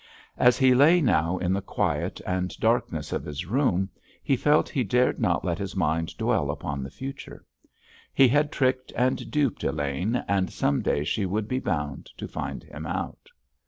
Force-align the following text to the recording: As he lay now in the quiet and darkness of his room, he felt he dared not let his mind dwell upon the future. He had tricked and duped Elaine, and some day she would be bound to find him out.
As 0.39 0.57
he 0.57 0.73
lay 0.73 0.99
now 0.99 1.37
in 1.37 1.53
the 1.53 1.61
quiet 1.61 2.19
and 2.25 2.59
darkness 2.59 3.13
of 3.13 3.23
his 3.23 3.45
room, 3.45 3.89
he 4.23 4.35
felt 4.35 4.67
he 4.67 4.83
dared 4.83 5.19
not 5.19 5.45
let 5.45 5.59
his 5.59 5.75
mind 5.75 6.17
dwell 6.17 6.49
upon 6.49 6.81
the 6.81 6.89
future. 6.89 7.45
He 8.11 8.27
had 8.27 8.51
tricked 8.51 8.91
and 8.95 9.29
duped 9.29 9.63
Elaine, 9.63 10.15
and 10.27 10.49
some 10.51 10.81
day 10.81 11.03
she 11.03 11.27
would 11.27 11.47
be 11.47 11.59
bound 11.59 12.09
to 12.17 12.27
find 12.27 12.63
him 12.63 12.87
out. 12.87 13.29